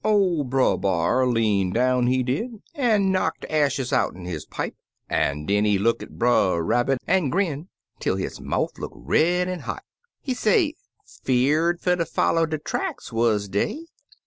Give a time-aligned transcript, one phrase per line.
[0.03, 4.75] or Brer B'ar lean down he did, an' knock de ashes out'n his pipe,
[5.07, 9.59] an' den he look at Brer Rabbit an' grin twel his mouf look red an'
[9.59, 9.83] hot.
[10.19, 10.73] He say,
[11.05, 13.85] *Fear'd fer ter foller de tracks, wuz dey?